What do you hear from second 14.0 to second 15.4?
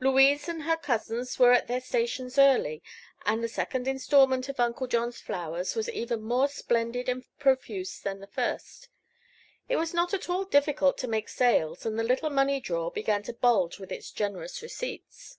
generous receipts.